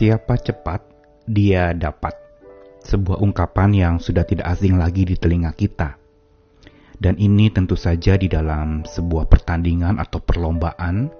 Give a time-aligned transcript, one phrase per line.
[0.00, 0.80] Siapa cepat,
[1.28, 2.16] dia dapat.
[2.80, 6.00] Sebuah ungkapan yang sudah tidak asing lagi di telinga kita.
[6.96, 11.12] Dan ini tentu saja di dalam sebuah pertandingan atau perlombaan,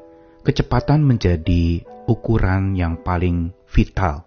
[0.49, 4.25] kecepatan menjadi ukuran yang paling vital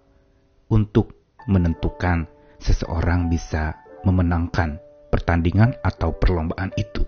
[0.69, 1.17] untuk
[1.49, 2.29] menentukan
[2.61, 3.73] seseorang bisa
[4.05, 4.77] memenangkan
[5.09, 7.01] pertandingan atau perlombaan itu.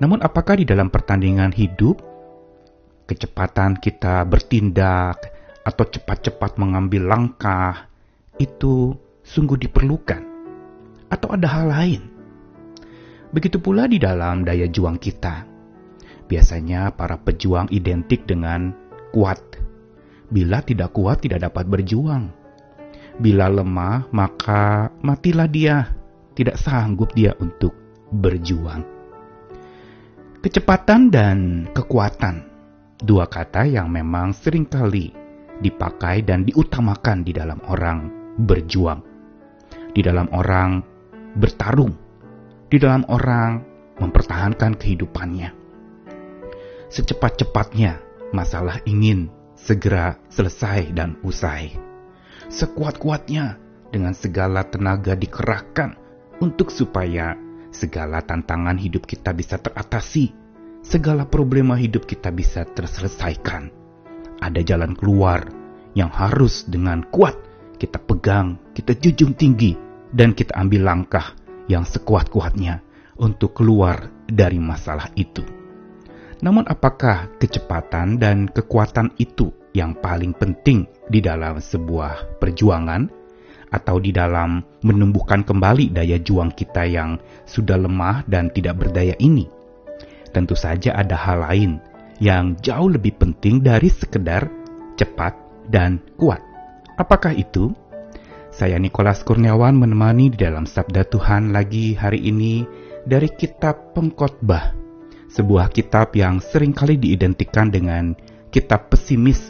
[0.00, 2.00] Namun apakah di dalam pertandingan hidup
[3.04, 5.33] kecepatan kita bertindak
[5.64, 7.88] atau cepat-cepat mengambil langkah
[8.36, 8.92] itu
[9.24, 10.20] sungguh diperlukan
[11.08, 12.02] atau ada hal lain?
[13.32, 15.42] Begitu pula di dalam daya juang kita.
[16.30, 18.70] Biasanya para pejuang identik dengan
[19.10, 19.40] kuat.
[20.30, 22.30] Bila tidak kuat tidak dapat berjuang.
[23.18, 25.90] Bila lemah maka matilah dia
[26.38, 27.74] tidak sanggup dia untuk
[28.14, 28.86] berjuang.
[30.44, 31.38] Kecepatan dan
[31.72, 32.44] kekuatan,
[33.00, 35.23] dua kata yang memang sering kali
[35.62, 39.00] dipakai dan diutamakan di dalam orang berjuang,
[39.94, 40.82] di dalam orang
[41.38, 41.94] bertarung,
[42.70, 43.62] di dalam orang
[43.98, 45.50] mempertahankan kehidupannya.
[46.90, 48.02] Secepat-cepatnya,
[48.34, 51.74] masalah ingin segera selesai dan usai.
[52.50, 53.58] Sekuat-kuatnya,
[53.94, 55.94] dengan segala tenaga dikerahkan
[56.42, 57.38] untuk supaya
[57.70, 60.34] segala tantangan hidup kita bisa teratasi,
[60.82, 63.83] segala problema hidup kita bisa terselesaikan.
[64.44, 65.48] Ada jalan keluar
[65.96, 67.32] yang harus dengan kuat
[67.80, 69.72] kita pegang, kita jujung tinggi,
[70.12, 71.32] dan kita ambil langkah
[71.64, 72.84] yang sekuat-kuatnya
[73.16, 75.40] untuk keluar dari masalah itu.
[76.44, 83.24] Namun apakah kecepatan dan kekuatan itu yang paling penting di dalam sebuah perjuangan?
[83.74, 89.50] atau di dalam menumbuhkan kembali daya juang kita yang sudah lemah dan tidak berdaya ini.
[90.30, 91.82] Tentu saja ada hal lain
[92.22, 94.46] yang jauh lebih penting dari sekedar
[94.94, 95.34] cepat
[95.70, 96.42] dan kuat.
[96.94, 97.74] Apakah itu?
[98.54, 102.62] Saya Nikolas Kurniawan menemani di dalam Sabda Tuhan lagi hari ini
[103.02, 104.70] dari kitab Pengkhotbah,
[105.26, 108.14] sebuah kitab yang sering kali diidentikan dengan
[108.54, 109.42] kitab pesimis,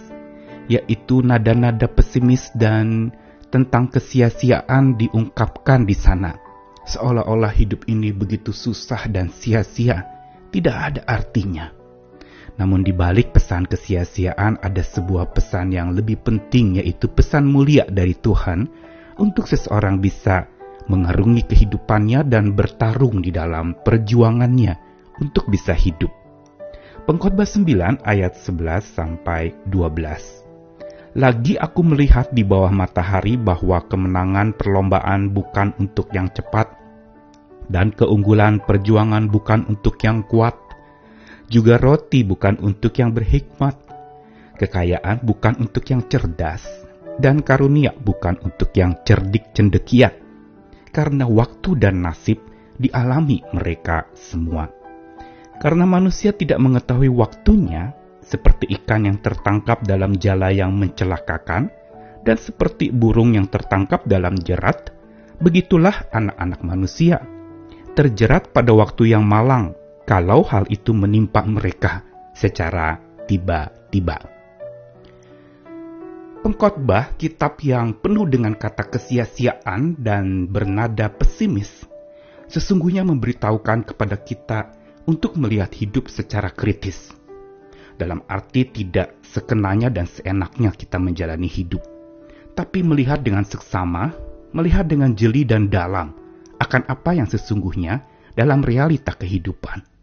[0.72, 3.12] yaitu nada-nada pesimis dan
[3.52, 6.40] tentang kesia-siaan diungkapkan di sana.
[6.88, 10.08] Seolah-olah hidup ini begitu susah dan sia-sia,
[10.48, 11.83] tidak ada artinya.
[12.54, 18.14] Namun di balik pesan kesia-siaan ada sebuah pesan yang lebih penting yaitu pesan mulia dari
[18.14, 18.70] Tuhan
[19.18, 20.46] untuk seseorang bisa
[20.86, 24.78] mengarungi kehidupannya dan bertarung di dalam perjuangannya
[25.18, 26.10] untuk bisa hidup.
[27.04, 30.44] Pengkhotbah 9 ayat 11 sampai 12.
[31.14, 36.74] Lagi aku melihat di bawah matahari bahwa kemenangan perlombaan bukan untuk yang cepat,
[37.68, 40.56] dan keunggulan perjuangan bukan untuk yang kuat,
[41.54, 43.78] juga roti bukan untuk yang berhikmat,
[44.58, 46.66] kekayaan bukan untuk yang cerdas,
[47.22, 50.10] dan karunia bukan untuk yang cerdik cendekia,
[50.90, 52.42] karena waktu dan nasib
[52.74, 54.66] dialami mereka semua.
[55.62, 61.70] Karena manusia tidak mengetahui waktunya, seperti ikan yang tertangkap dalam jala yang mencelakakan,
[62.26, 64.90] dan seperti burung yang tertangkap dalam jerat,
[65.38, 67.22] begitulah anak-anak manusia,
[67.94, 72.04] terjerat pada waktu yang malang, kalau hal itu menimpa mereka
[72.36, 74.20] secara tiba-tiba.
[76.44, 81.88] Pengkhotbah kitab yang penuh dengan kata kesia-siaan dan bernada pesimis
[82.52, 84.76] sesungguhnya memberitahukan kepada kita
[85.08, 87.16] untuk melihat hidup secara kritis
[87.96, 91.80] dalam arti tidak sekenanya dan seenaknya kita menjalani hidup,
[92.52, 94.12] tapi melihat dengan seksama,
[94.52, 96.12] melihat dengan jeli dan dalam
[96.58, 98.02] akan apa yang sesungguhnya
[98.34, 99.93] dalam realita kehidupan.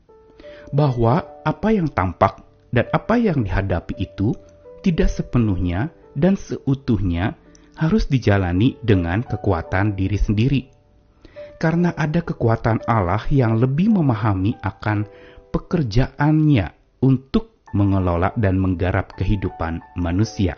[0.72, 4.32] Bahwa apa yang tampak dan apa yang dihadapi itu
[4.82, 7.36] tidak sepenuhnya dan seutuhnya
[7.76, 10.62] harus dijalani dengan kekuatan diri sendiri.
[11.62, 15.06] Karena ada kekuatan Allah yang lebih memahami akan
[15.54, 16.74] pekerjaannya
[17.06, 20.58] untuk mengelola dan menggarap kehidupan manusia.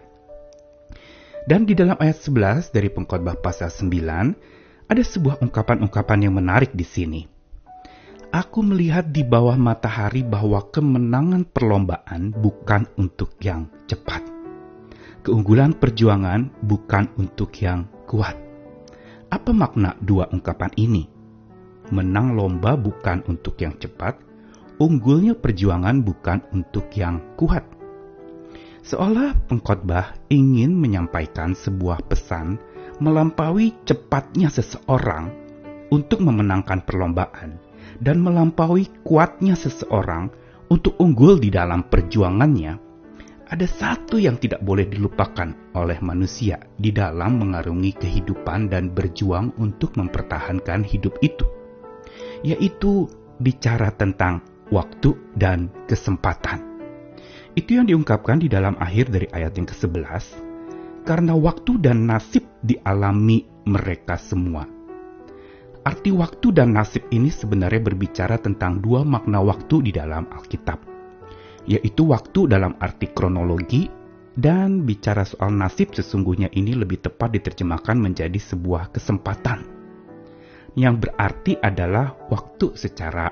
[1.43, 6.87] Dan di dalam ayat 11 dari pengkhotbah pasal 9, ada sebuah ungkapan-ungkapan yang menarik di
[6.87, 7.32] sini.
[8.33, 14.25] Aku melihat di bawah matahari bahwa kemenangan perlombaan bukan untuk yang cepat.
[15.21, 18.33] Keunggulan perjuangan bukan untuk yang kuat.
[19.29, 21.05] Apa makna dua ungkapan ini?
[21.93, 24.17] Menang lomba bukan untuk yang cepat,
[24.81, 27.61] unggulnya perjuangan bukan untuk yang kuat.
[28.81, 32.57] Seolah pengkhotbah ingin menyampaikan sebuah pesan
[32.97, 35.29] melampaui cepatnya seseorang
[35.93, 37.62] untuk memenangkan perlombaan
[38.01, 40.31] dan melampaui kuatnya seseorang
[40.71, 42.93] untuk unggul di dalam perjuangannya.
[43.53, 49.93] ada satu yang tidak boleh dilupakan oleh manusia di dalam mengarungi kehidupan dan berjuang untuk
[49.93, 51.45] mempertahankan hidup itu,
[52.41, 53.05] yaitu
[53.37, 54.41] bicara tentang
[54.73, 56.65] waktu dan kesempatan.
[57.53, 60.25] Itu yang diungkapkan di dalam akhir dari ayat yang ke-11,
[61.05, 64.65] karena waktu dan nasib dialami mereka semua.
[65.83, 70.93] Arti waktu dan nasib ini sebenarnya berbicara tentang dua makna waktu di dalam Alkitab
[71.63, 73.87] yaitu waktu dalam arti kronologi,
[74.33, 79.63] dan bicara soal nasib sesungguhnya ini lebih tepat diterjemahkan menjadi sebuah kesempatan,
[80.73, 83.29] yang berarti adalah waktu secara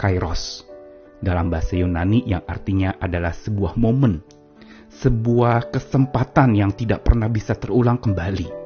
[0.00, 0.64] kairos,
[1.20, 4.24] dalam bahasa Yunani yang artinya adalah sebuah momen,
[4.88, 8.59] sebuah kesempatan yang tidak pernah bisa terulang kembali.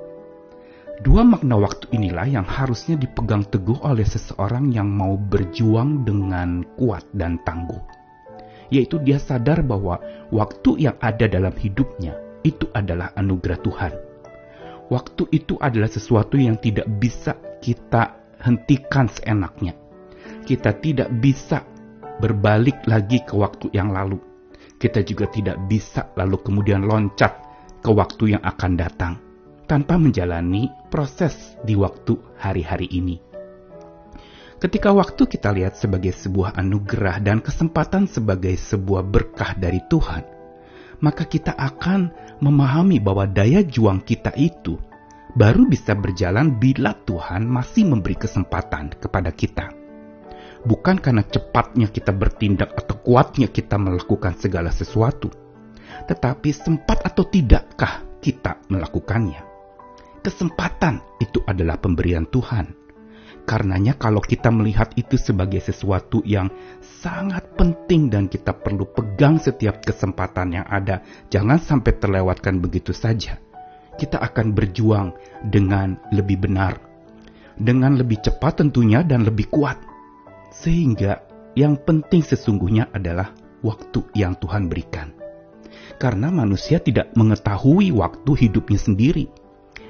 [1.02, 7.02] Dua makna waktu inilah yang harusnya dipegang teguh oleh seseorang yang mau berjuang dengan kuat
[7.11, 8.05] dan tangguh
[8.73, 10.00] yaitu dia sadar bahwa
[10.32, 13.93] waktu yang ada dalam hidupnya itu adalah anugerah Tuhan.
[14.93, 19.73] Waktu itu adalah sesuatu yang tidak bisa kita hentikan seenaknya.
[20.44, 21.64] Kita tidak bisa
[22.20, 24.20] berbalik lagi ke waktu yang lalu.
[24.76, 27.32] Kita juga tidak bisa lalu kemudian loncat
[27.81, 29.14] ke waktu yang akan datang
[29.64, 33.16] tanpa menjalani proses di waktu hari-hari ini.
[34.61, 40.25] Ketika waktu kita lihat sebagai sebuah anugerah dan kesempatan sebagai sebuah berkah dari Tuhan,
[41.05, 42.08] maka kita akan
[42.40, 44.81] memahami bahwa daya juang kita itu
[45.37, 49.69] baru bisa berjalan bila Tuhan masih memberi kesempatan kepada kita.
[50.64, 55.28] Bukan karena cepatnya kita bertindak atau kuatnya kita melakukan segala sesuatu,
[56.08, 59.54] tetapi sempat atau tidakkah kita melakukannya.
[60.25, 62.85] Kesempatan itu adalah pemberian Tuhan
[63.44, 66.49] Karenanya kalau kita melihat itu sebagai sesuatu yang
[66.81, 73.37] sangat penting dan kita perlu pegang setiap kesempatan yang ada, jangan sampai terlewatkan begitu saja.
[74.00, 75.12] Kita akan berjuang
[75.44, 76.81] dengan lebih benar,
[77.61, 79.76] dengan lebih cepat tentunya dan lebih kuat.
[80.49, 81.21] Sehingga
[81.53, 85.12] yang penting sesungguhnya adalah waktu yang Tuhan berikan.
[86.00, 89.44] Karena manusia tidak mengetahui waktu hidupnya sendiri.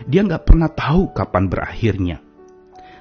[0.05, 2.19] Dia nggak pernah tahu kapan berakhirnya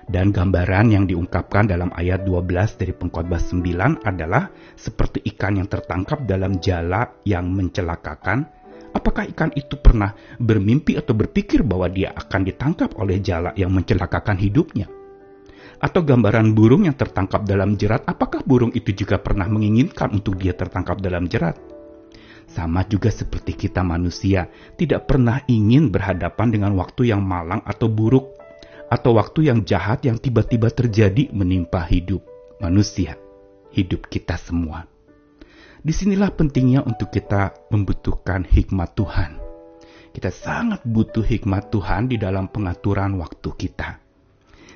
[0.07, 6.27] dan gambaran yang diungkapkan dalam ayat 12 dari pengkhotbah 9 adalah seperti ikan yang tertangkap
[6.27, 8.43] dalam jala yang mencelakakan.
[8.93, 14.37] Apakah ikan itu pernah bermimpi atau berpikir bahwa dia akan ditangkap oleh jala yang mencelakakan
[14.37, 14.85] hidupnya?
[15.81, 20.55] Atau gambaran burung yang tertangkap dalam jerat, apakah burung itu juga pernah menginginkan untuk dia
[20.55, 21.72] tertangkap dalam jerat?
[22.49, 28.35] Sama juga seperti kita manusia, tidak pernah ingin berhadapan dengan waktu yang malang atau buruk
[28.93, 32.21] atau waktu yang jahat yang tiba-tiba terjadi menimpa hidup
[32.61, 33.17] manusia,
[33.73, 34.85] hidup kita semua.
[35.83, 39.31] Di sinilah pentingnya untuk kita membutuhkan hikmat Tuhan.
[40.13, 43.97] Kita sangat butuh hikmat Tuhan di dalam pengaturan waktu kita.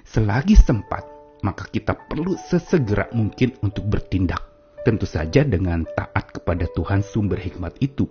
[0.01, 1.05] Selagi sempat,
[1.45, 4.46] maka kita perlu sesegera mungkin untuk bertindak.
[4.87, 8.07] Tentu saja dengan taat kepada Tuhan sumber hikmat itu.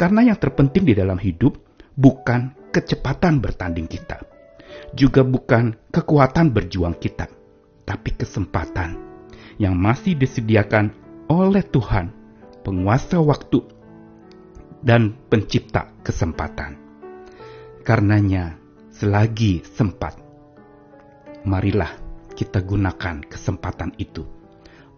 [0.00, 1.60] Karena yang terpenting di dalam hidup
[1.92, 4.24] bukan kecepatan bertanding kita,
[4.96, 7.28] juga bukan kekuatan berjuang kita,
[7.84, 8.96] tapi kesempatan
[9.60, 10.96] yang masih disediakan
[11.28, 12.08] oleh Tuhan,
[12.64, 13.60] penguasa waktu
[14.80, 16.80] dan pencipta kesempatan.
[17.84, 18.56] Karenanya,
[18.88, 20.16] selagi sempat,
[21.44, 21.92] marilah
[22.32, 24.40] kita gunakan kesempatan itu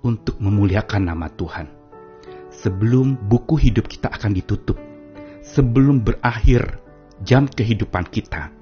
[0.04, 1.66] untuk memuliakan nama Tuhan.
[2.52, 4.78] Sebelum buku hidup kita akan ditutup,
[5.42, 6.78] sebelum berakhir
[7.26, 8.54] jam kehidupan kita,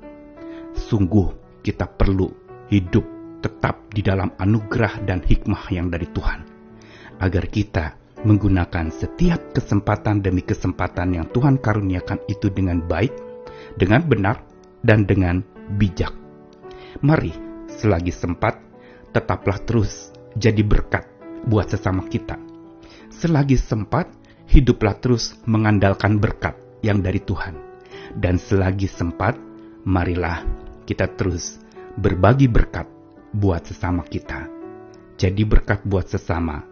[0.73, 2.33] Sungguh kita perlu
[2.73, 3.05] hidup
[3.45, 6.41] tetap di dalam anugerah dan hikmah yang dari Tuhan.
[7.21, 13.13] Agar kita menggunakan setiap kesempatan demi kesempatan yang Tuhan karuniakan itu dengan baik,
[13.77, 14.41] dengan benar,
[14.81, 15.45] dan dengan
[15.77, 16.15] bijak.
[17.05, 17.35] Mari,
[17.69, 18.57] selagi sempat,
[19.13, 21.05] tetaplah terus jadi berkat
[21.47, 22.39] buat sesama kita.
[23.13, 24.11] Selagi sempat,
[24.51, 27.57] hiduplah terus mengandalkan berkat yang dari Tuhan.
[28.13, 29.39] Dan selagi sempat,
[29.87, 30.45] marilah
[30.85, 31.63] kita terus
[31.97, 32.89] berbagi berkat
[33.33, 34.49] buat sesama kita.
[35.17, 36.67] Jadi berkat buat sesama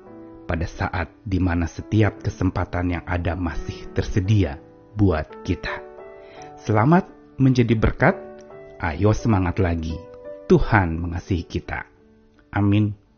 [0.45, 4.59] pada saat di mana setiap kesempatan yang ada masih tersedia
[4.99, 5.81] buat kita.
[6.61, 7.07] Selamat
[7.39, 8.17] menjadi berkat.
[8.81, 9.95] Ayo semangat lagi.
[10.51, 11.87] Tuhan mengasihi kita.
[12.51, 13.10] Amin.